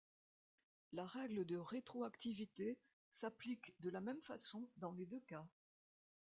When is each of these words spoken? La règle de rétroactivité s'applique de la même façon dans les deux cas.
La 0.93 1.05
règle 1.05 1.45
de 1.45 1.57
rétroactivité 1.57 2.79
s'applique 3.11 3.75
de 3.81 3.91
la 3.91 4.01
même 4.01 4.23
façon 4.23 4.67
dans 4.77 4.93
les 4.93 5.05
deux 5.05 5.19
cas. 5.19 5.47